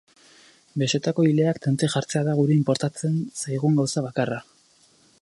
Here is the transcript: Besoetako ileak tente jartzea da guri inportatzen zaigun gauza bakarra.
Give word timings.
Besoetako 0.83 1.25
ileak 1.33 1.59
tente 1.67 1.91
jartzea 1.95 2.23
da 2.31 2.35
guri 2.41 2.57
inportatzen 2.63 3.23
zaigun 3.45 3.81
gauza 3.83 4.09
bakarra. 4.11 4.45